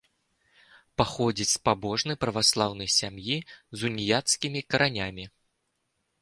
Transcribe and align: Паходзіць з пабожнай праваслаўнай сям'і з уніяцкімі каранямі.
Паходзіць 1.01 1.47
з 1.55 1.59
пабожнай 1.69 2.17
праваслаўнай 2.25 2.89
сям'і 2.99 3.37
з 3.51 3.79
уніяцкімі 3.91 4.59
каранямі. 4.75 5.25